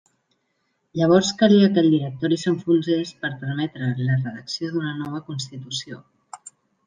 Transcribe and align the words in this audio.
Llavors 0.99 1.27
calia 1.41 1.67
que 1.75 1.79
el 1.81 1.89
Directori 1.95 2.39
s'enfonsés 2.43 3.11
per 3.25 3.31
permetre 3.43 3.91
la 4.09 4.15
redacció 4.23 4.73
d'una 4.73 4.95
nova 5.03 5.23
Constitució. 5.31 6.01